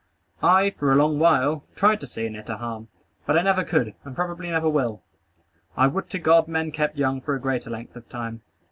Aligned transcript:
I 0.41 0.71
for 0.71 0.91
a 0.91 0.95
long 0.95 1.19
while 1.19 1.63
tried 1.75 1.99
to 1.99 2.07
see 2.07 2.25
in 2.25 2.35
it 2.35 2.49
a 2.49 2.57
harm, 2.57 2.87
but 3.27 3.37
I 3.37 3.43
never 3.43 3.63
could, 3.63 3.93
and 4.03 4.13
I 4.15 4.15
probably 4.15 4.49
never 4.49 4.67
will. 4.67 5.03
I 5.77 5.85
would 5.85 6.09
to 6.09 6.17
God 6.17 6.47
men 6.47 6.71
kept 6.71 6.97
young 6.97 7.21
for 7.21 7.35
a 7.35 7.39
greater 7.39 7.69
length 7.69 7.95
of 7.95 8.09
time. 8.09 8.41